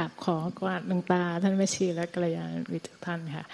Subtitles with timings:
[0.00, 3.44] กับขอกวาดดวงตา ท่านแม่ชีและกัลยาณมิตรทุกท่านค่ะ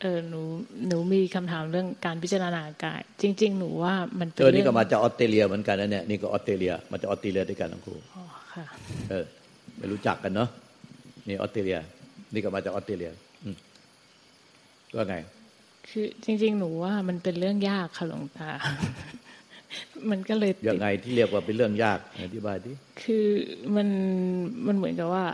[0.00, 0.40] เออหนู
[0.88, 8.64] หนูมีคำถามเรื่องการพิจารณากาย จริง ๆ หนูว่ามันเจอนี่ก็มาจากออสเตรเลียเหมือนกันนะเนี่ยนี่ก็ออสเตรเลียมาจากออสเตรเลียด้วยกันทั้งคู่อ๋อค่ะ
[9.10, 9.24] เออ
[9.78, 10.48] ไม่รู้จักกันเนาะ
[11.28, 11.78] นี่ออสเตรเลีย
[12.32, 13.10] นี่ก็มาจากออสเตรเลีย
[14.94, 15.16] ว่าไง
[15.88, 18.50] คือจริง ๆ หนูว่ามันเป็นเรื่องยากค่ะหลวงตา
[20.10, 23.26] มันก็เลยยังไงที่เรียกว่าเป็นเรื่องยากอธิบายดิคือ
[23.76, 23.88] มัน
[24.66, 25.24] มันเหมือนกับว่า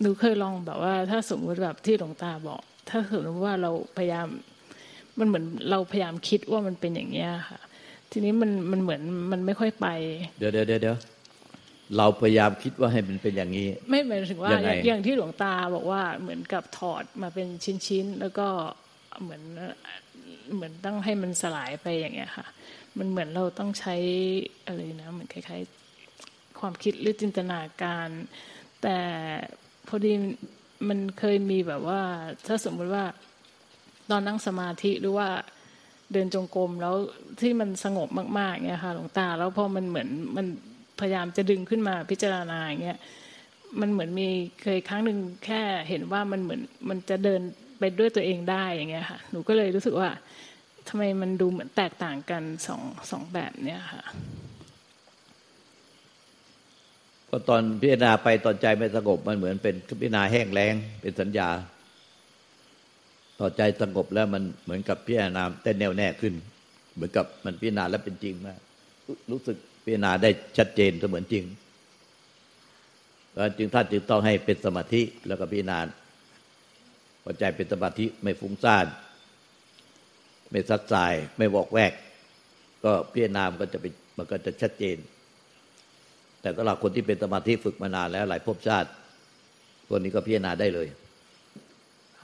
[0.00, 4.28] หนูเคยลองแบบว่า ถ้าสมมติแบบที่หลวงตาบอก ถ้าสมมติว่าเราพยายาม
[5.18, 7.60] มันเหมือนเราพยายามคิดว่ามันเป็นอย่างเนี้ยค่ะ
[8.10, 9.86] ทีนี้มันมันเหมือนมันไม่ค่อยไป
[10.38, 10.96] เดี๋ยวเดี๋ยวเดี๋ยว
[11.96, 14.50] เราพยายามคิดว่าให้มันเป็นอย่างนี้ ไม่หมายถึงว่า
[14.86, 17.48] อย่างที่หลวงตาบอกว่าเหมือนกับถอดมาเป็น
[17.86, 18.48] ชิ้นๆแล้วก็
[19.22, 19.42] เหมือน
[20.54, 22.46] เหมือนต้องให้มันสลายไปอย่างเงี้ยค่ะ
[22.98, 23.94] มันเหมือนเราต้องใช้
[24.66, 25.62] อะไรนะเหมือนคล้าย
[26.10, 28.08] ๆ ความคิดหรือจินตนาการ
[28.82, 28.98] แต่
[29.90, 30.12] พอดี
[30.88, 32.00] มันเคยมีแบบว่า
[32.46, 33.04] ถ้าสมมติว่า
[34.10, 35.28] ตอนนั่งสมาธิหรือว่า
[36.12, 36.94] เดินจงกรมแล้ว
[37.40, 40.46] ที่มันสงบมากๆเนี่ยค่ะหลวงตา แล้วพอมันเหมือนมัน
[41.00, 42.98] พยายามจะดึงขึ้นมาพิจารณาอย่างเงี้ย
[43.80, 44.28] มันเหมือนมี
[44.62, 47.40] เคยครั้งหนึ่งแค่เห็นว่ามันเหมือนมันจะเดิน
[47.78, 50.08] ไปด้วยตัวเองได้อย่างเงี้ยค่ะ หนูก็เลยรู้สึกว่า
[50.88, 54.02] ทำไมมันดูเหมือนแตกต่างกันสองสองแบบเนี้ยค่ะ
[57.32, 61.48] พอตอนพิจารณาไปตอนใจไม่สงบมันเหมือนเป็นพิจารณาแห้งแล้งเป็นสัญญา
[63.38, 66.34] ต่อใจสงบแล้วมันเหมือนกับพิจารณาเต้นแน่วแน่ขึ้น
[66.94, 68.58] เหมือนกับมันพิจารณาแล้วเป็นจริงมาก
[69.30, 71.44] รู้สึกพิจารณาได้ชัดเจนเสมือนจริง
[73.58, 75.78] จึงท่านจึงต้องให้เป็นสมาธิแล้วก็พิจารณา
[77.24, 78.86] พอใจเป็นสมาธิไม่ฟุ้งซ่าน
[80.50, 81.92] ไม่ซัดสาย ไม่บอกแวก
[82.84, 84.96] ก็พิจารณามันก็จะเป็นมันก็จะชัดเจน
[86.40, 88.88] แต่สำหรับคนที่เป็นสมาธิฝึกมานานแล้วหลายภพชาติ
[89.88, 90.88] คนนี้ก็พิจารณาได้เลย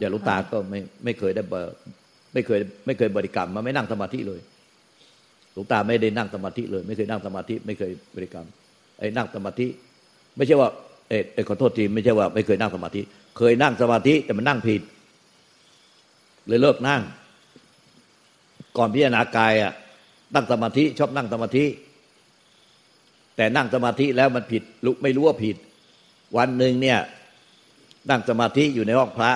[0.01, 1.43] อย่าลุงตาก็ไม่ไม่เคยได้
[2.33, 4.41] ไม่เคย ไม่เคยบริกรรมมาไม่นั่งสมาธิเลย
[5.55, 8.47] ลวงตาไม่ได้นั่งสมาธิเลย ไม่เคยนั่งสมาธิ ไม่เคยบริกรรม
[8.99, 9.67] ไอ้นั่งสมาธิ
[10.37, 10.69] ไม่ใช่ว่า
[11.09, 13.01] เออขอโทษทีไม่ใช่ว่า ไม่เคยนั่งสมาธิ
[13.39, 14.83] เคยนั่งสมาธิแต่มันนั่งผิด
[16.47, 17.03] เลยเลิกนั่ง
[18.77, 19.73] ก่อนพิจารณากายอะ
[20.35, 21.65] นั่งสมาธิ ชอบนั่งสมาธิ
[23.37, 25.57] แต่นั่งสมาธิแล้วมันผิดลุกไม่รู้ว่าผิด
[26.37, 26.99] วันหนึ่งเนี่ย
[28.11, 29.33] นั่งสมาธิอยู่ในห้องพระ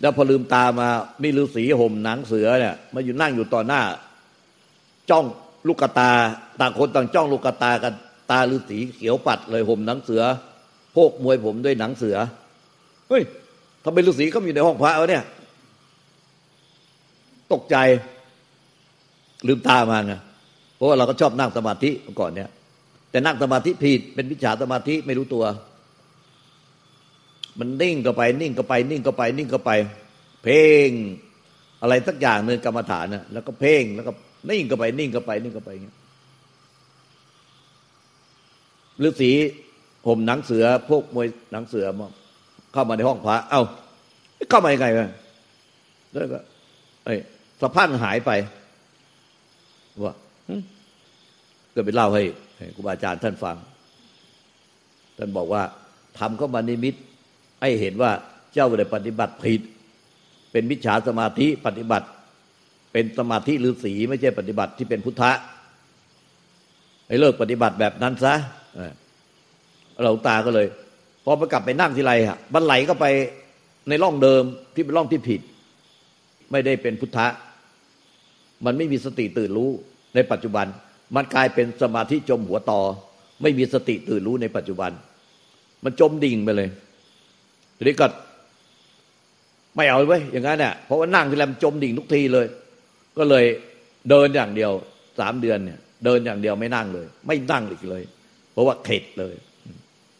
[0.00, 0.88] แล้วพอลืมตามา
[1.22, 3.82] มีฤาษีห่มหนังเสือเนี่ยมาอยู่นั่งอยู่ต่อหน้า
[5.10, 5.24] จ้อง
[5.68, 6.10] ลูกตา
[6.60, 7.94] ต่างคนต่างจ้องลูกตากัน
[8.30, 10.22] ตาฤาษีเขียวปัดเลยห่มหนังเสือ
[10.92, 12.16] โพกมวยผมด้วยหนังเสือ
[13.08, 13.22] เฮ้ย
[13.84, 15.24] ทำไมฤาษีเขาอยู่ในห้องพระวะเนี่ย
[17.52, 17.76] ตกใจ
[19.46, 20.14] ลืมตามาไง
[20.76, 22.50] เพราะว่าเราก็ชอบนั่งสมาธิก่อนเนี่ย
[23.10, 25.44] แต่นั่งสมาธิผิดเป็นวิชาสมาธิไม่รู้ตัว
[27.58, 29.70] มันนิ่งก็ไป นิ่งก็ไป นิ่งก็ไป นิ่งก็ไป
[30.42, 30.90] เพ่ง
[31.82, 34.12] อะไรสักอย่างหนึ่งกรรมฐานนะแล้วก็เพ่งแล้วก็
[34.50, 35.96] นิ่งก็ไป นิ่งก็ไป นิ่งก็ไปอย่างเงี้ย
[39.04, 39.30] ฤาษี
[40.06, 42.08] ห่มหนังเสือพวกมวยหนังเสือมา
[42.72, 43.62] เข้ามาในห้องพระเอ้า
[44.50, 45.08] เข้ามายังไงวะ
[46.12, 46.38] แล้วก็
[47.04, 47.14] ไอ้
[47.60, 48.30] สะพานหายไป
[50.04, 50.14] ว่า
[51.74, 52.24] ก็ไปเล่าให้
[52.74, 53.56] ครูบาอาจารย์ท่านฟัง
[55.18, 55.62] ท่านบอกว่า
[56.18, 56.94] ทำเข้ามานิมิต
[57.60, 58.10] ให้เห็นว่า
[58.52, 59.60] เจ้าได้ปฏิบัติผิด
[60.52, 62.06] เป็นมิจฉาสมาธิปฏิบัติ
[62.92, 65.32] เป็นสมาธิฤาษีไม่ใช่ปฏิบัติที่เป็นพุทธะ
[67.08, 68.34] ให้เลิกปฏิบัติแบบนั้นซะ
[70.04, 70.66] เราตาก็เลย
[71.24, 73.06] พอไปกลับไปนั่งที่ไรฮะบันไหลก็ไป
[73.88, 74.42] ในร่องเดิม
[74.74, 75.40] ที่เป็นร่องที่ผิด
[76.50, 77.26] ไม่ได้เป็นพุทธะ
[78.64, 79.70] มันไม่มีสติตื่นรู้
[80.16, 80.66] ในปัจจุบัน
[81.16, 82.80] มันกลายเป็นสมาธิจมหัวต่อ
[83.42, 84.90] ไม่มีสติตื่นรู้ในปัจจุบัน
[85.84, 86.68] มันจมดิ่งไปเลย
[87.76, 88.06] ทีนี้ก็
[89.76, 92.46] ไม่เอาไว้อย่างนั้นเนี่ยเพราะว่านั่งที่แลมจมดิ่งทุกทีเลย
[93.18, 93.44] ก็เลย
[94.10, 94.70] เดินอย่างเดียว
[95.20, 98.02] สามเดือนเนี่ย เดินอย่างเดียวไม่นั่งเลย ไม่นั่งอีกเลย
[98.52, 99.34] เพราะว่าเข็ดเลย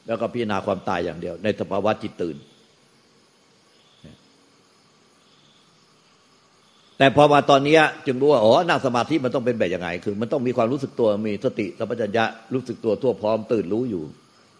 [0.06, 2.36] แล้วก็พิจารณาความตายอย่างเดียว ในสภาวะจิตตื่น
[6.98, 14.02] แต่พอมาตอนนี้จึงรู้ว่าอ๋อนั่งสมาธิมันต้องเป็นแบบยังไง คือ มันต้องมีความรู้สึกตัวมีสติสัมปชัญญะรู้สึกตัวทั่วพร้อมตื่นรู้อยู่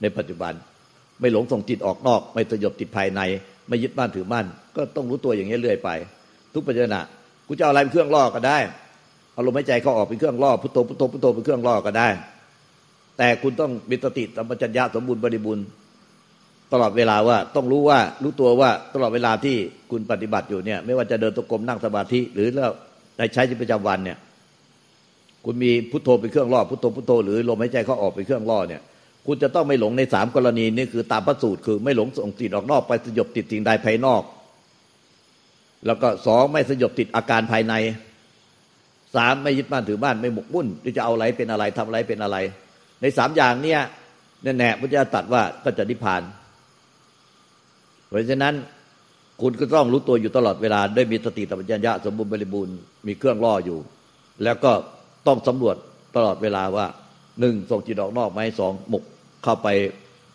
[0.02, 0.52] ในปัจจุบัน
[1.20, 3.20] ไม่หลงส่งจิตออกนอก ไม่สยบติดภายใน
[3.68, 4.46] ไม่ยึดมั่นถือมั่น
[4.76, 5.90] ก็ต้องรู้ตัวอย่างนี้เรื่อยไป
[6.54, 6.96] ทุกปัจจุบัน
[7.46, 8.58] กูจะเอาอะไรเป็นเครื่องล่อก็ได้
[9.32, 12.08] เอาลมหายใจเข้าออกเป็นเครื่องล่อพุทโธพุทโธพุทโธเป็นเครื่องล่อก็ได้
[13.18, 15.64] แต่คุณต้องมีสติสัมปชัญญะสมบูรณ์บริบูรณ์
[16.72, 19.56] ตลอดเวลาว่าต้องรู้ว่ารู้ตัวว่าตลอดเวลาที่
[19.90, 22.72] คุณปฏิบัติอยู่เนี่ย ไม่ว่าจะเดินตะกรมนั่งสมาธิ หรือแล้ว
[23.16, 24.18] ในใช้ชีวิตประจำวันเนี่ย
[25.44, 28.82] คุณมีพุทโธเป็นเครื่องล่อพุทโธพุทโธหรือลมหายใจเข้าออกเป็นเครื่องล่อเนี่ย
[29.26, 34.22] คุณจะต้องไม่หลงในสามกรณีนี่คือตามพระสูตรคือไม่หลงส่งจิตออกนอกไปสยบติดสิ่งใดภายนอก
[35.86, 37.74] แล้วก็สองไม่สยบติดอาการภายใน
[39.14, 42.36] สามไม่ยึดบ้านถือบ้านไม่หมกมุ่นที่จะเอาอะไรเป็นอะไรทำอะไรเป็นอะไร
[43.00, 43.80] ในสามอย่างเนี้ย
[44.42, 46.22] แน่ๆพระเจ้าตัดว่าก็จะนิพพาน
[48.16, 48.54] ราะฉะนั้น
[49.42, 52.76] คุณก็ต้องรู้ตัวอยู่ตลอดเวลาด้วยมีสติตัญญะสมบูรณ์บริบูรณ์
[53.06, 53.78] มีเครื่องล่ออยู่
[54.44, 54.72] แล้วก็
[55.26, 55.76] ต้องสำรวจ
[56.16, 56.86] ตลอดเวลาว่า
[57.40, 59.02] หนึ่งส่งจิตออกนอกไหมสองหมก
[59.44, 59.68] เข้าไป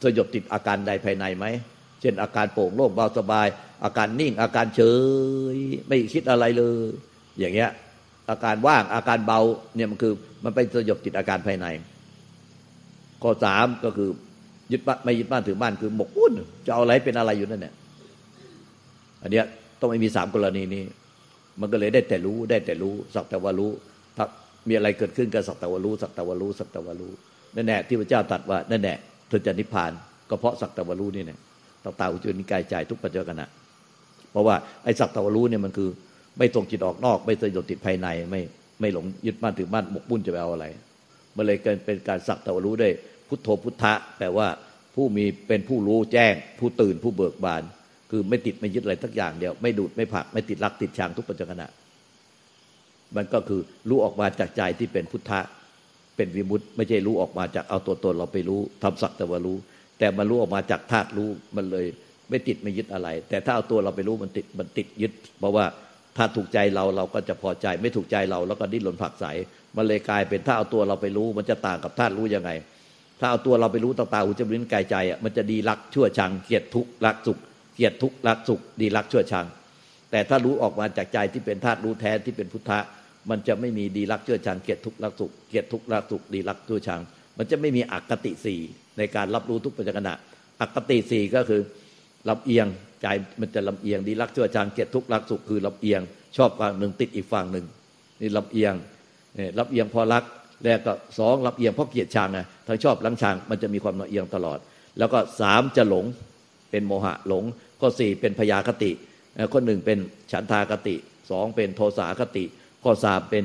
[0.03, 1.45] สยบติดอาการใดภายในไหม
[2.01, 3.47] เช่นอาการโปร่งโล่งเบาสบาย
[3.83, 4.81] อาการนิ่ง อาการเฉ
[5.55, 5.57] ย
[5.87, 6.89] ไม่คิดอะไรเลย
[7.39, 7.69] อย่างเงี้ย
[8.29, 9.39] อาการว่างอาการเบา
[9.75, 10.13] เนี่ยมันคือ
[10.43, 11.67] มันไปสยบติดอาการภายใน
[13.21, 14.09] ข้อสามก็คือ
[14.71, 16.33] ยึดบ้านไม่ยึดบ้านถือบ้านคือหมกมุ่น
[16.65, 17.73] จะเอาอะไรเป็นอะไรอยู่นั่นเนี่ย
[19.21, 19.45] อันเนี้ย
[19.79, 20.83] ต้องไม่มีสามกรณีนี้
[21.59, 23.71] มันก็เลยได้แต่รู้ได้แต่รู้สักแต่ว่ารู้
[24.18, 24.25] ถ้า
[24.68, 27.12] มีอะไรเกิดขึ้นก็สักแต่ว่ารู้สักแต่ว่ารู้สักแต่ว่ารู้
[27.56, 28.97] นั่นแหละที่พระเจ้าตรัสว่านั่นแหละ
[29.27, 29.91] เธอจะนิพพาน
[30.29, 31.39] ก็เพราะสักแต่ว่ารู้นี่เนี่ย
[31.83, 33.41] ตาตาอุจจาริกายใจทุกปัจจุบัน
[34.31, 35.89] เพราะว่าไอ้สักแต่ว่ารู้เนี่ยมันคือ
[36.38, 38.41] ไม่ตรงจิตออกนอก ไม่สยดติดภายในไม่
[38.79, 40.65] ไม่หลงยึดมั่นถือมั่นหมกบุ่นจะไปเอาอะไร
[41.35, 42.89] มันเลยเกิดเป็นการสักแต่ว่ารู้ได้
[43.31, 44.47] พุทโธพุทธะแปลว่า
[44.95, 47.63] ผู้มีเป็นผู้รู้แจ้ง ผู้ตื่นผู้เบิกบาน
[48.11, 51.63] คือไม่ติดไม่ยึดอะไรทักอย่างเดียว ไม่ดูดไม่ผัก ไม่ติดรักติดชังทุกปัจจุบัน
[53.15, 55.39] มันก็คือรู้ออกมาจากใจที่เป็นพุทธะ
[56.15, 59.57] เป็นวิมุตต์ไม่ใช่รู้ออกมาจากเอาตัวตนเราไปรู้ทำสักแต่ว่ารู้
[59.99, 61.85] แต่มันรู้ออกมาจากธาตุรู้มันเลย
[62.29, 65.65] ไม่ติดไม่ยึดอะไร แต่ถ้าเอาตัวเราไปรู้มันติดมันติดยึด เพราะว่า
[66.17, 69.25] ถ้าถูกใจเราเราก็จะพอใจ ไม่ถูกใจเราแล้วก็ดิ้นรนผักใส
[69.77, 72.51] มันเลยกลายเป็นถ้าเอาตัวเราไปรู้ มันจะต่างกับธาตุรู้ยังไง
[73.21, 77.38] ถ้าเอาตัวเราไปรู้ต่างๆหูจมูกลิ้นกายใจอะมันจะดีรักชั่วชังเกลียดทุกข์รักสุข
[77.75, 79.45] เกลียดทุกข์รักสุขดีรักชั่วชัง
[80.12, 82.79] แต่ถ้ารู้ออกมาจากใจที่เป็นธาตุรู้แท้ที่เป็นพุทธะ
[83.29, 87.01] มันจะไม่มีดีรักชั่วชังเกลียดทุกข์รักสุขเกลียดทุกข์รักสุขดีรักชั่วชัง
[87.38, 88.59] มันจะไม่มีอคติสี่
[88.97, 90.09] ในการรับรู้ทุกปัจจุบัน
[90.62, 91.62] อคติสี่ก็คือ
[92.29, 92.67] ลำเอียง
[93.01, 93.07] ใจ
[93.39, 96.01] มันจะลำเอียงดีรักชั่วชังเกลียดทุกข์รักสุขคือลำเอียง
[96.38, 97.65] ชอบฝั่งหนึ่งติดอีกฝั่งหนึ่ง
[98.21, 98.74] นี่ลำเอียง
[99.35, 100.24] เนี่ยลำเอียงพอรัก
[100.63, 104.59] แล้วก็สองลำเอียงเพราะเกียดชังไงทั้งชอบลังชังมันจะมีความลำเอียงตลอด
[104.97, 106.05] แล้วก็สามจะหลง
[106.71, 107.43] เป็นโมหะหลง
[107.79, 108.91] ข้อสี่เป็นพยาคติ
[109.51, 109.97] ข้อหนึ่งเป็น
[110.31, 110.95] ฉันทากติ
[111.31, 112.43] สองเป็นโทสาคติ
[112.83, 113.43] ข้อสามเป็น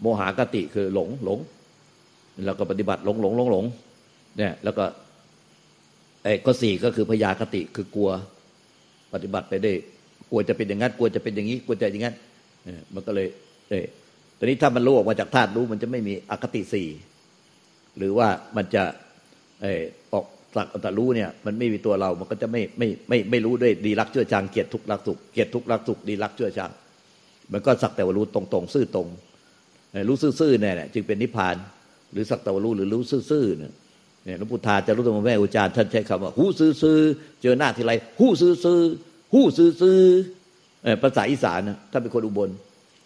[0.00, 1.38] โมหากติคือหลงหลง
[2.44, 3.64] แล้วก็ปฏิบัติหลงหลงหลงหลง
[4.38, 4.84] เนี่ยแล้วก็
[6.24, 8.10] ไอ้ข้อสี่ก็คือพยาคติคือกลัว
[9.12, 9.72] ปฏิบัติไปได้
[10.30, 12.16] กลัวจะเป็นอย่างนั้นกลัวจะเป็นอย่างนี้กลัวจะอย่างนั้น
[12.94, 13.28] มันก็เลย
[13.68, 13.86] เออ
[14.42, 16.88] ตอนนี้ถ้ามันรู้ออกมาจากธาตุรู้มันจะไม่มีอคติสี่
[17.98, 18.82] หรือว่ามันจะ
[19.62, 20.24] เออออก
[20.54, 26.70] สักแต่รู้เนี่ย มันไม่มีตัวเรา มันก็จะไม่ไม่ไม่ไม่รู้ด้วยดีรักเชื่อชังเกียรติทุกรักสุขเกียรติทุกรักสุขดีรักเชื่อชัง
[27.52, 29.08] มันก็สักแต่ว่ารู้ตรงตรงซื่อตรง
[30.08, 31.56] รู้ซื่อๆเนี่ยจึงเป็นนิพพาน
[32.12, 33.72] หรือสักแต่ว่ารู้หรือรู้ซื่อๆเนี่ย
[34.24, 42.50] เนี่ยหลวงปู่ทาจะรู้ตัวแม่อุจารท่านใช้คำว่าหู้ซื่อๆเจอหน้าทีไรหู้ซื่อๆหู้ซื่อๆภาษาอีสานนะถ้าเป็นคนอุบล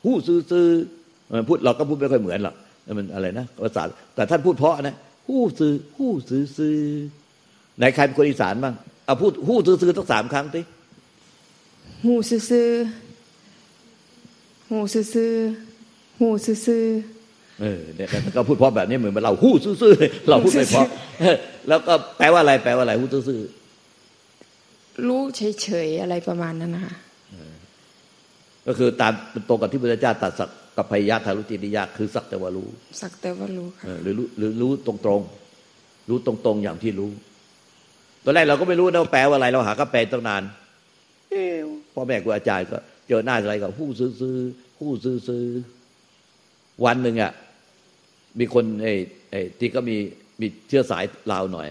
[0.05, 1.06] หู้ซื่อๆ
[1.49, 2.55] พูดเราก็พูดไม่ค่อยเหมือนหรอก
[2.99, 3.83] มันอะไรนะภาษา
[4.15, 4.97] แต่ท่านพูดเพราะนะ
[5.27, 6.77] หูซื่อหูซื่อ
[7.79, 8.75] ไหนใครเป็นคนอีสานบ้าง
[9.07, 10.61] เอาพูดหู้ซื่อๆต้องสามครั้งสิ
[12.05, 12.69] หูซื่อ
[14.71, 15.33] หูซื่อ
[16.19, 16.85] หูซื่อ
[17.61, 20.87] เออเนี่ยก็พูดเพราะแบบนี้เหมือนเราหู้ซื่อๆเราพูดไม่เพราะ
[21.69, 23.41] แล้วก็แปลว่าอะไรแปลว่าอะไรหู้ซื่อ
[25.09, 25.23] รู้
[25.63, 26.95] เฉยๆอะไรประมาณนั้นนะคะ
[28.67, 29.13] ก็คือตาม
[29.49, 32.69] ตรงกับที่พระเจ้าตรัสสั กกับพยาธารุจิติยาคือสักแต่ว่ารู้
[33.03, 37.11] สักแต่ว่ารู้ค่ะหรือรู้หรือรู้ตรงๆรู้ตรงๆอย่างที่รู้
[38.25, 40.43] ตอนแรกเราก็ไม่รู้นะว่าแปลว่าอะไรเราหาก็แปลตั้งนาน
[41.95, 42.79] พ่อแม่ครูอาจารย์ก็
[43.09, 47.33] เจอหน้าอะไรก็หู้ซื้อๆหู้ซื้อๆวันหนึ่งอะ
[48.39, 48.95] มีคนไอ้
[49.31, 49.97] ไอ้ที่ก็มี
[50.41, 51.67] มีเชื้อสายลาวหน่อย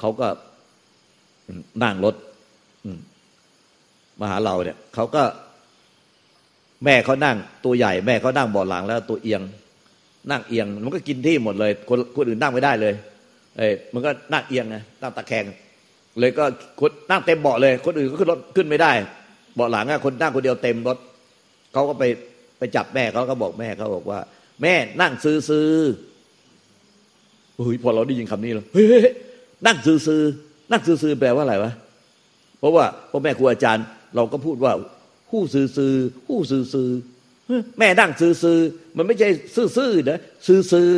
[0.00, 0.26] เขาก็
[1.82, 2.14] นั่งรถ
[4.20, 5.22] มาหาเราเนี่ยเขาก็
[6.84, 9.42] แม่เขานั่งตัวใหญ่แม่เขานั่งเบาะหลังแล้วตัวเอียง
[10.30, 12.94] นั่งเอียง มันก็กินที่หมดเลย คนคนอื่นนั่งไม่ได้เลย
[13.56, 15.44] เอ้มันก็นั่งเอียงไงนั่งตะแคง
[16.18, 16.44] เลยก็
[16.80, 18.92] คนนั่งเต็มเบาะเลย คนอื่นก็ขึ้นรถขึ้นไม่ได้
[19.54, 20.98] เบาะหลังอะคนนั่งคนเดียวเต็มรถ
[21.72, 22.04] เขาก็ไป
[22.58, 24.20] ไปจับแม่เขาก็บอกแม่เขาบอกว่า
[24.62, 25.70] แม่นั่งซื้อซื้อ
[27.56, 29.02] เฮ้ยพอเราได้ยินคำนี้แล้วเฮ้ย
[29.66, 30.22] นั่งซื้อซื้อ
[30.70, 31.72] นั่งซื้อซื้อแปลว่าอะไรวะ
[32.58, 33.84] เพราะว่าพ่อแม่ครูอาจารย์
[34.16, 34.72] เราก็พูดว่า
[35.32, 35.94] หู้ซื้อซื้อ
[36.28, 36.90] หู้ซื้อซื้อ
[37.78, 38.58] แม่นั่งซื้อซื้อ
[38.96, 40.90] มันไม่ใช่ซื้อซื้อนะซื้อซื้อ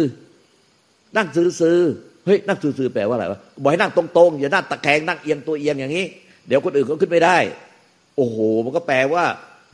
[1.16, 1.78] นั่งซื้อซื้อ
[2.26, 6.06] เฮ้ยนั่งซื่อๆแปลว่าอะไรวะบอกให้นั่งตรงๆอย่านั่งตะแคงนั่งเอียงตัวเอียงอย่างนี้
[6.46, 7.38] เดี๋ยวคนอื่นก็ขึ้นไม่ได้
[8.16, 9.24] โอ้โห มันก็แปลว่า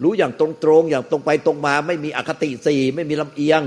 [0.02, 0.46] รู้อย่างตร
[0.80, 3.62] งๆอย่างตรงไปตรงมา ไม่มีอคติสี่ไม่มีลำเอียง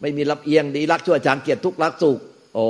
[0.00, 2.18] ไม่มีลำเอียงดีรักชั่วจางเกียรติทุกรักสุข
[2.56, 2.66] อ๋อ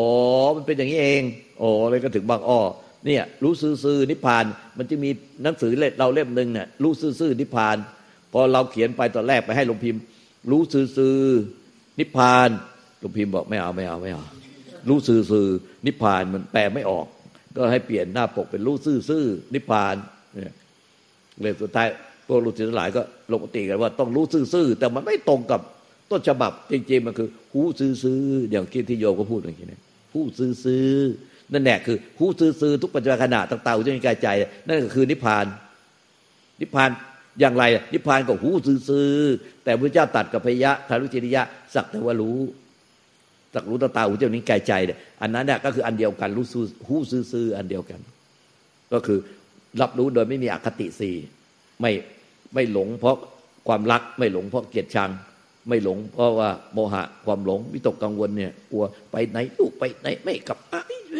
[0.56, 1.22] มันเป็นอย่างนี้เอง
[1.58, 2.60] โอ้เลยก็ถึงบางอ้อ
[3.06, 4.44] เนี่ยรู้ซื่อๆนิพพาน
[4.78, 5.10] มันจะมี
[5.42, 7.76] หนังสือเล่เราเล่มหนึ่งเนี่ยรู้ซื่อๆนิพพาน
[8.32, 10.02] พอเราเขียนไปตอนแรกไปให้หลวงพิมพ์
[10.50, 12.48] รู้ซื่อๆนิพพาน
[13.00, 14.24] หลวงพิมพ์บอกไม่เอาไม่เอาไม่เอา
[14.88, 17.06] รู้ซื่อๆนิพพานมันแปลไม่ออก
[17.56, 19.94] ก็ให้เปลี่ยนหน้าปกเป็นรู้ซื่อๆนิพพาน
[20.34, 20.52] เนี่ย
[21.40, 21.86] เลยสุดท้าย
[22.26, 25.60] พวกลูกศิษย์หลายก็ลงมติกันว่าต้องรู้ซื่อๆแต่มันไม่ตรงกับ
[26.10, 29.80] ต้นฉบับจริงๆมันคือ หูซื่อๆอย่างที่ที่โยก็พูดอย่างนี้นะ
[30.12, 32.26] หูซื่อๆ นั่นแหละคือหู
[32.60, 34.28] ซื่อๆทุกปัจจุบันขณะต่างๆอุจจาระกายใจ
[34.66, 35.46] นั่นก็คือนิพพาน
[36.60, 36.90] นิพพาน
[37.40, 38.50] อย่างไร นิพพานก็หู
[38.88, 39.10] ซื่อ
[39.64, 41.42] แต่พระเจ้าตัดกับพยะทารุจิริยะ
[41.74, 42.38] สักแต่ว่ารู้
[43.54, 48.00] สักรู้ตาตาหูเจ้านี้กายใจเนี่ยอันนั้นเนี่ยก็คืออันเดียวกันรู้ซื้อหูซื่ออันเดียวกัน
[48.92, 49.18] ก็คือ
[49.80, 51.16] รับรู้โดยไม่มีอคติสี่
[51.80, 51.92] ไม่
[52.54, 53.16] ไม่หลงเพราะ
[53.68, 55.10] ความรักไม่หลงเพราะเกลียดชัง
[55.68, 60.58] ไม่หลงเพราะว่าโมหะความหลงวิตกกังวลเนี่ยกลัวไปไหนลูกไปไหนไม่กลับ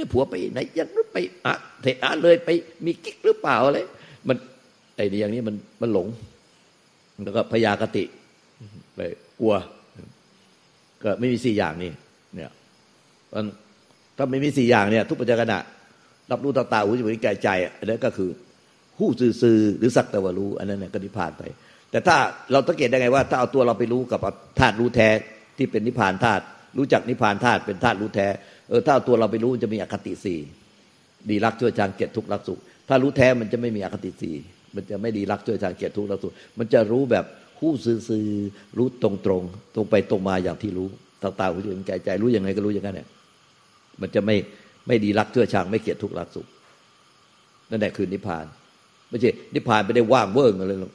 [0.01, 2.49] อ้าผัวไปไหนยังไปอะเทอะเลยไป
[2.85, 3.79] มีกิ๊กหรือเปล่าอะไร
[4.29, 4.37] มัน
[4.97, 6.07] ไอ้อย่างนี้มันมันหลง
[7.25, 8.05] แล้วก็พยากติ
[8.95, 9.01] ไป
[9.41, 9.55] กลัว
[11.03, 11.91] ก็ไม่มีสี่อย่างนี้
[12.35, 12.51] เนี่ย
[13.35, 13.45] มัน
[14.17, 15.59] ถ้าไม่มีสี่อย่างเนี่ย ทุกปัจจัยขณะ
[16.31, 18.31] รับรู้ตาตาหูจมูกกายใจอันนั้นก็คือ
[18.99, 21.43] หู้ซื่อหรือสักแต่ว่ารู้ อันนั้นเนี่ยก็นิพพานไป
[21.91, 22.17] แต่ถ้า
[22.53, 24.21] เราสังเกตได้ไงว่า ถ้าเอาตัวเราไปรู้กับ
[24.59, 25.09] ธาตุรู้แท้
[25.57, 26.43] ที่เป็นนิพพานธาตุ
[26.79, 28.27] รู้จักนิพพานธาตุเป็นธาตุรู้แท้
[28.71, 30.39] เออถ้าตัวเราไปรู้จะมีอคติสี่
[31.31, 32.59] ดีรักชั่วจางเกียรติทุกข์รักสุข
[32.89, 34.35] ถ้ารู้แท้มันจะไม่มีอคติสี่
[34.75, 37.25] มันจะไม่ดีรักชั่วจางเกียรติทุกข์รักสุข มันจะรู้แบบ
[37.61, 38.27] หู้ซื่อ
[38.79, 39.43] รู้ตรงตรง
[39.75, 40.89] ตรงไปตรงมาอย่างที่รู้
[41.23, 43.09] ตาตาหูจมูกใจใจรู้ยังไงก็รู้อย่างนั้นเนี่ย
[44.01, 44.37] มันจะไม่
[44.87, 46.47] ไม่ดีรักชั่วชังไม่เกลียดทุกข์รักสุข
[47.71, 48.45] นั่นแหละคือนิพพาน
[49.11, 50.93] ไม่ใช่นิพพานไม่ได้ว่างเวิ้งอะไรหรอก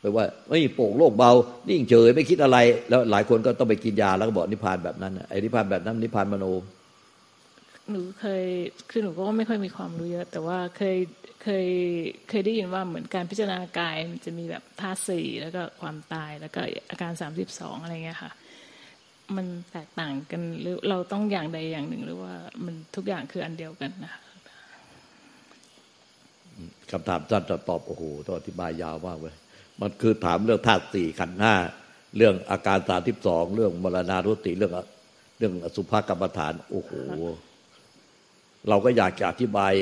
[0.00, 1.30] แปลว่าไม่โป่งโลกเบา
[1.68, 6.46] นิ่งเฉยไม่คิดอะไร แล้วหลายคนก็ต้องไปกินยาแล้วก็บอกนิพพานแบบนั้นไอ้นิพพานแบบนั้นนิพพานมโน
[7.90, 8.44] หนูเคย
[8.90, 10.96] คือหนูก็ไม่ค่อยมีความรู้เยอะ แต่ว่าเคย
[11.42, 11.66] เคย
[12.28, 16.60] เคยได้ยินว่าเหมือนการพิจารณากายมันจะมีแบบธาตุสี่แล้วก็ความตายแล้วก็
[16.90, 18.32] อาการสามสิบสองอะไรเงี้ยค่ะ
[19.36, 22.32] มันแตกต่างกันหรือเราต้องอย่างใดอย่างหนึ่ง หรือว่า
[22.64, 24.12] มันทุกอย่างคืออันเดียวกันนะ
[26.90, 29.34] คำถามท่านจะตอบโอ้โหต้องอธิบายยาวมากเลย
[29.80, 31.54] มันคือถามเรื่องธาตุสี่ขันห้า
[32.16, 34.72] เรื่องอาการสาทิบสองเรื่องมรณารุติเรื่อง
[35.38, 36.92] เรื่องสุภากรรมฐาน โอ้โห
[38.68, 39.72] เราก็อยากจะอธิบาย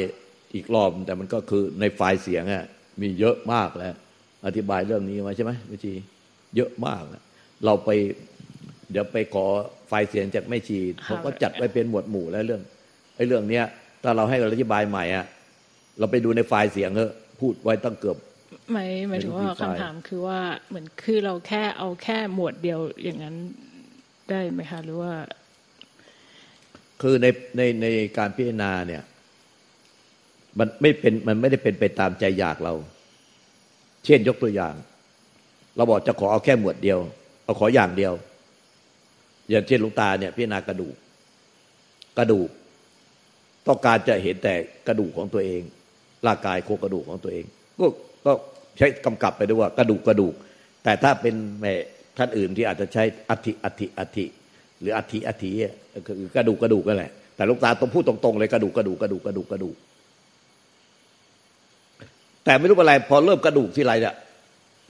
[0.54, 2.64] อีกรอบ แต่มันก็คือในไฟล์เสียงอะ
[3.00, 3.94] มีเยอะมากแล้ว
[4.46, 5.92] อธิบายเรื่องนี้มาใช่ไหมไม่ชี
[6.56, 7.02] เยอะมาก
[7.64, 7.90] เราไป
[8.90, 9.46] เดี๋ยวไปขอ
[9.88, 12.62] ไฟล์เสียงจากไม่ชีเขาก็จัดไว้เป็นหมวดหมู่แล้วเรื่อง
[13.16, 13.64] ไอ้เรื่องเนี้ย
[14.02, 15.26] ถ้าเราให้เราอธิบายใหม่อะ
[15.98, 18.16] เราไปดูในไฟล์เสียงเถอะพูดไว้ตั้งเกือบ
[18.72, 23.36] หมายหมายถึงว่าคำถามคือว่าเหมือนคือเราแค่เอาแค่หมวดเดียวอย่างนั้น
[24.30, 25.12] ได้ไหมคะหรือว่า
[27.02, 27.26] คือใน
[27.56, 27.86] ในใน
[28.18, 29.02] การพิจารณาเนี่ย
[30.58, 32.74] มันไม่เป็นมันไม่ได้เป็นไปตามใจอยากเรา
[34.04, 34.74] เช่นยกตัวอย่าง
[35.76, 36.98] เราบอกจะขอเอาแค่หมวดเดียว
[37.44, 38.12] เอาขออย่างเดียว
[39.50, 40.94] อย่างเช่นลูกตาเนี่ยพิจารณากระดูก
[42.18, 42.48] กระดูก
[43.68, 44.54] ต้องการจะเห็นแต่
[44.88, 45.62] กระดูกของตัวเอง
[46.26, 47.44] ร่างกายโครงกระดูกของตัวเอง
[47.78, 47.86] ก็
[48.24, 48.32] ก็
[48.78, 50.34] ใช้กำกับไปด้วยว่ากระดูกกระดูก
[50.84, 51.72] แต่ถ้าเป็นแม่
[52.16, 54.24] ท่านอื่นที่อาจจะใช้อธิอธิอธิ
[54.80, 55.50] หรืออธิอธิ
[56.06, 59.76] คือกระดูกกระดูกนั่นแหละแต่ลูกตาต้องพูดตรงๆเลยกระดูกกระดูกกระดูกกระดูกกระดูก
[62.44, 64.14] แต่ไม่รู้อะไร พอเริ่มกระดูกที่ไรเนี่ย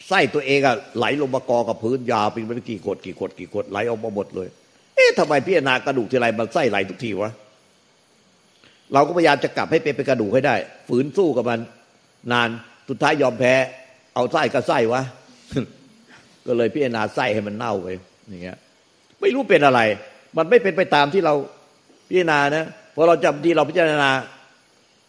[0.08, 4.48] ไส้ตัวเองอะไหลลงมากอกับพื้นยาวเป็นไม่กี่ขดกี่ขดกี่ขดไหลออกมาหมดเลย
[4.96, 7.32] เอ๊ะทำไมพี่นากระดูกที่ไรมันไส้ไหลทุกทีวะ
[8.92, 10.54] เราก็พยายามจะกลับให้เป็นเป็นกระดูกให้ได้
[10.88, 11.60] ฝืนสู้กับมัน
[12.32, 12.48] นาน
[12.88, 13.54] สุดท้ายยอมแพ้
[14.14, 15.02] เอาไส้ก็ไส้วะ
[16.46, 17.88] ก็เลยพิจารณาไส้ให้มันเน่าไป
[18.28, 18.58] อย่างเงี้ย
[19.20, 19.80] ไม่รู้เป็นอะไร
[20.36, 21.34] มันไม่เป็นไปตามที่เรา
[22.08, 24.10] พิจารณานะพอเราจำที่เราพิจารณา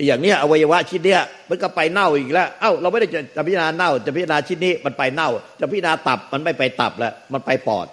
[0.07, 7.87] อย่างเนี้ยอวัยวะชิ้นเนี้ยมันก็ไปเน่าอีกแล้วเอ้าเราไม่ได้จะพิจารณาเน่า จะพิจารณาชิ้นนี้มันไปเน่า จะพิจารณาตับมันไม่ไปตับแล้วมันไปปอด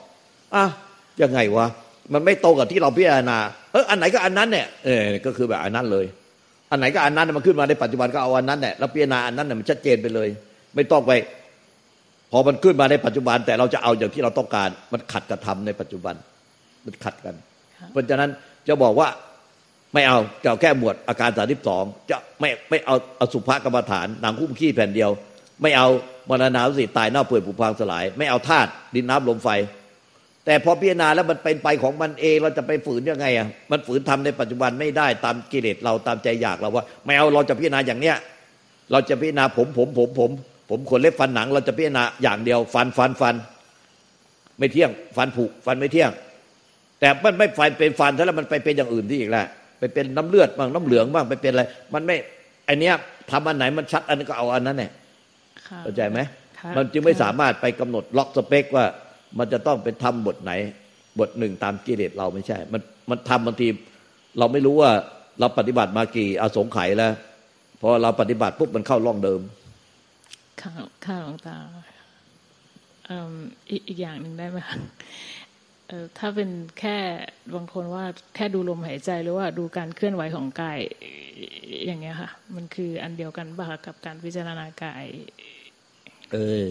[0.54, 0.64] อะ
[1.22, 1.66] ยังไงวะ
[2.12, 3.38] มันไม่ตรงกับที่เราพิจารณา
[3.72, 6.06] เอออันไหนก็อันนั้นเนี่ยเออก็คือแบบอันนั้นเลย
[6.70, 10.28] อันไหนก็อันนั้นมันขึ้นมาในปัจจุบันก็เอาอันนั้นแหละแล้วพิจารณาอันนั้นเนี่ยมันชัดเจนไปเลย
[10.74, 11.12] ไม่ต้องไป
[12.32, 16.14] พอมันขึ้นมาในปัจจุบัน แต่เราจะเอาอย่างที่เราต้องการ มันขัดกับธรรมในปัจจุบัน
[16.86, 17.34] มันขัดกัน
[17.92, 18.30] เพราะฉะนั้น
[18.68, 19.08] จะบอกว่า
[19.94, 25.10] ไม่เอาเก่าแก้หมวดอาการสาธิบสองจะไม่ไม่เอาอสุภกรรมฐานหนังคุ้มขี้แผ่นเดียว
[25.62, 25.88] ไม่เอา
[26.28, 29.48] มรณาสิตายเน่าเปื่อยผุพังสลาย ไม่เอาธาตุดินน้ำลมไฟ
[30.44, 38.16] แต่พอพิจารณาแล้วมันเป็นไปของมันเองเราจะไปฝืนยังไงอะมันฝืนทำในปัจจุบันไม่ได้ตามกิเลสเราตามใจอยากเราว่า ไม่เอาเราจะพิจารณาอย่างเนี้ย
[38.92, 40.30] เราจะพิจารณาผมผมผมผม
[40.68, 43.34] ผมขนเล็บฟันหนังเราจะพิจารณาอย่างเดียว ฟันฟันฟัน
[44.58, 46.10] ไม่เที่ยง ฟันผุฟันไม่เที่ยง
[47.00, 49.46] แต่มันไม่ไฟเป็นฟันแล้วมันไปเป็นอย่างอื่นที่อีกแล้ว
[49.78, 52.16] ไปเป็นน้ำเลือดบ้างน้ำเหลืองบ้างไปเป็นอะไร มันไม่
[52.66, 52.94] ไอเนี้ย
[53.30, 54.90] ทำอันไหนมันชัดอันนั้นก็เอาอันนั้นแหละ
[55.82, 56.18] เข้าใจไหม
[56.76, 58.84] มันจึงไม่สามารถไปกำหนดล็อกสเปคว่า
[59.38, 60.52] มันจะต้องเป็นทำบทไหน
[61.18, 63.68] บทหนึ่งตามกิเลสเราไม่ใช่ มันมันทำบางที
[64.38, 64.90] เราไม่รู้ว่า
[65.40, 67.12] เราปฏิบัติมากี่อาสงไขยแล้ว
[67.80, 69.40] พอเราปฏิบัติปุ๊บมันเข้าร่องเดิม
[70.62, 70.72] ค่ะ
[71.04, 71.56] ค่ะหลวงตา
[73.88, 74.78] อีกอย่างหนึ่งได้ไหมคะ
[76.18, 76.50] ถ้าเป็น
[76.80, 76.96] แค่
[77.54, 80.78] บางคนว่าแค่ดูลมหายใจหรือว่าดูการเคลื่อนไหวของกาย
[81.86, 85.04] อย่างเงี้ยค่ะ มันคืออันเดียวกันบ้ากับการพิจารณากาย
[86.32, 86.66] เออ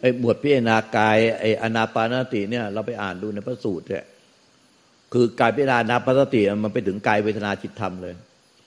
[0.00, 4.04] ไอ้บทพิจารณากายไอ้อนาปานสติเนี่ย เราไปอ่านดูในพระสูตรเนี่ย
[5.12, 8.14] คือกายพิจารณาปานสติมันไปถึงกายเวทนาจิตธรรมเลย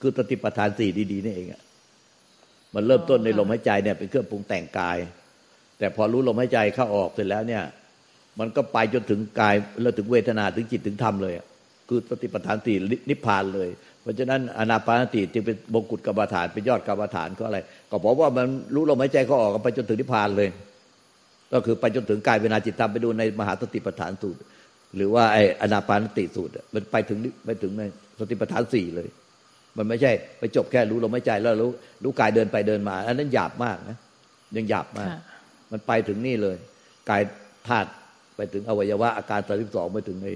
[0.00, 1.62] คือสติปัฏฐานสี่ดีๆนี่เองอะ
[2.74, 4.98] มันเริ่มต้นในลมหายใจเนี่ยเป็นเครื่องปรุงแต่งกาย
[5.78, 7.62] แต่พอรู้ลมหายใจเข้าออกเสร็จแล้วเนี่ย
[8.40, 11.34] มันก็ไปจนถึงกายแล้วถึงเวทนาถึงจิตถึงธรรมเลย
[11.88, 12.76] คือสติปัฏฐานสี่
[13.10, 13.68] นิพพานเลย
[14.02, 17.58] เพราะฉะนั้นอนาปานสติจึงเป็นบงกุฎกรรมฐานเป็นยอดกรรมฐานก็อะไร
[17.90, 20.48] ก็บอกว่ามันรู้ลมหายใจเข้าออกไปจนถึงนิพพานเลย
[21.52, 24.40] ก็คือไปจนถึงกายเวทนาจิตธรรมไปดูในมหาสติปัฏฐานสูตร
[24.96, 27.82] หรือว่าไออนาปานสติสูตรมันไปถึงไปถึงใน
[28.18, 29.08] สติปัฏฐานสี่เลย
[29.76, 31.70] มันไม่ใช่ไปจบแค่รู้ลมหายใจแล้วรู้
[32.02, 33.96] รู้กายเดินไปเดินมา อันนั้นหยาบมากนะ
[34.56, 35.10] ยังหยาบมาก
[35.72, 36.56] มันไปถึงนี่เลย
[37.10, 37.22] กาย
[37.68, 37.88] ธาตุ
[38.36, 40.26] ไปถึงอวัยวะอาการสาสิบสองไปถึงใน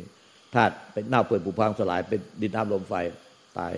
[0.54, 2.94] ธาตุเป็นเน่าเปื่อยผุพังสลายเป็นดินน้ำลมไฟ
[3.58, 3.72] ตาย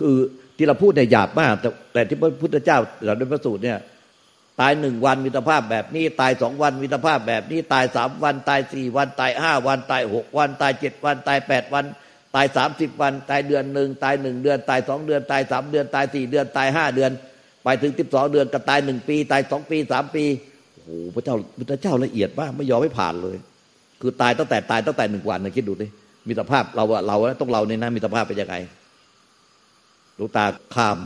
[0.00, 0.16] คือ
[0.56, 3.78] ที่เราพูดเนี่ยหยาบมาก แต่แต่ที่พระพุทธเจ้าเราด้วยพระสูตรเนี่ย
[4.60, 11.84] ตายหนึ่งวันมีสภาพแบบนี้ ตายสองวันมีสภาพแบบนี้ ตายสามวัน ตายสี่วัน ตายห้าวัน ตายหกวัน ตายเจ็ดวัน ตายแปดวัน
[12.34, 17.10] ตายสามสิบวัน ตายเดือนหนึ่งตายหนึ่งเดือน ตายสองเดือน ตายสามเดือน ตายสี่เดือน ตายห้าเดือน
[17.64, 20.24] ไปถึงสิบสองเดือนก็ตายหนึ่งปี ตายสองปีสามปี
[20.74, 21.36] โอ้พระเจ้า
[21.70, 23.36] พระเจ้าละเอียดมากไม่ยอมให้ผ่านเลย
[24.00, 25.86] คือตายตั้งแต่ตายตั้งแต่หนึ่งวันนะคิดดูดิ
[26.28, 28.56] มีสภาพเราเราต้องเราในนั้นมีสภาพเป็นยังไง
[30.18, 30.98] ลูกตาข้าม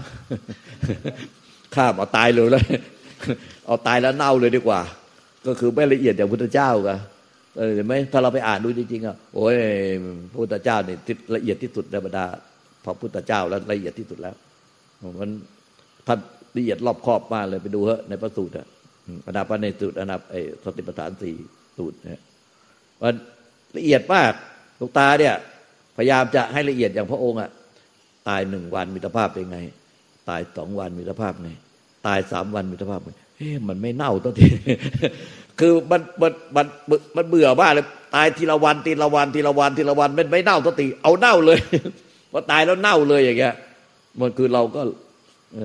[1.75, 2.65] ข้ามเอาตายเลยเลย
[3.67, 4.81] เอาตายแล้วเน่าเลยดีกว่า
[5.47, 6.99] ก็คือไม่ละเอียดอย่างพุทธเจ้ากัน
[7.59, 9.55] เออไหมถ้าเราไปอ่านดูจริงๆอะโอ้ย
[10.31, 10.99] พระพุทธเจ้าเนี่ย
[11.35, 12.25] ละเอียดที่สุดในบรรดา
[12.85, 14.35] พระพุทธเจ้าแล้วละเอียดที่สุดแล้ว
[15.21, 15.31] มัน
[16.07, 16.19] ท่าน
[16.57, 18.67] ละเอียดรอบครอบมากเลยไปดูเถอะในพระสูตรอะ
[19.27, 21.35] อนาปานในสูตรอนาไอสติปัฏฐานสี่
[21.79, 22.23] สูตรเนี่ย
[23.03, 23.15] มัน
[23.77, 24.33] ละเอียดมาก
[24.81, 25.35] ลูกตาเนี่ย
[25.97, 27.51] พยายามจะให้ละเอียดอย่างพระองค์อะ
[28.29, 29.59] ตายหนึ่งวันมีสภาพเป็นไง
[30.29, 31.51] ตายสองวันมีสภาพไง
[32.07, 34.49] ตายสามวันมีสภาพไงเฮ้มันไม่เน่าตั้งที
[35.65, 36.67] คือมันมันมัน
[37.17, 41.59] มันเบื่อมากเลยตายทีละวันทีละวันทีละวันทีละวันมันไม่เน่าตั้งทีเอาเน่าเลย
[42.33, 43.55] พอตายแล้วเน่าเลยอย่างเงี้ย
[44.21, 44.81] มันคือเราก็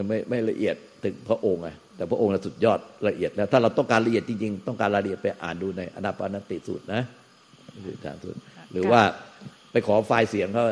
[0.08, 7.02] ไม่ไม่ละเอียดถึงพระองค์ไงแต่พระองค์สุดยอดละเอียดแล้วถ้าเราต้องการละเอียดจริงๆต้องการรายละเอียดไปอ่านดูในอนาปานติสูตรนะ
[8.24, 8.40] สูตร
[8.72, 9.02] หรือว่า
[9.72, 10.64] ไปขอไฟล์เสียงเขา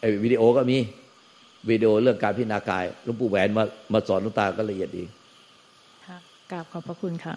[0.00, 0.78] ไอ้วิดีโอก็มี
[1.70, 5.04] วิดีโอเรื่องการพิจารณากายหลวงปู่แหวนมามาสอนลุงตาก็ละเอียดดี
[6.06, 6.16] ค่ะ
[6.50, 7.34] กราบขอบพระคุณค่ะ